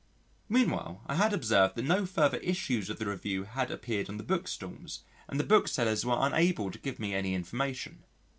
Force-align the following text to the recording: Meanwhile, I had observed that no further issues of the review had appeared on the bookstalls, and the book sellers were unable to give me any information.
Meanwhile, 0.49 1.03
I 1.05 1.13
had 1.13 1.31
observed 1.31 1.75
that 1.75 1.85
no 1.85 2.07
further 2.07 2.39
issues 2.39 2.89
of 2.89 2.97
the 2.97 3.05
review 3.05 3.43
had 3.43 3.69
appeared 3.69 4.09
on 4.09 4.17
the 4.17 4.23
bookstalls, 4.23 5.01
and 5.29 5.39
the 5.39 5.43
book 5.43 5.67
sellers 5.67 6.03
were 6.03 6.17
unable 6.17 6.71
to 6.71 6.79
give 6.79 6.97
me 6.97 7.13
any 7.13 7.35
information. 7.35 8.03